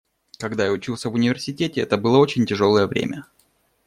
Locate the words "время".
2.87-3.27